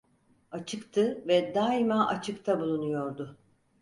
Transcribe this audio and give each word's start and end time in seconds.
Açıktı 0.51 1.23
ve 1.27 1.55
daima 1.55 2.07
açıkta 2.07 2.59
bulunuyordu. 2.59 3.37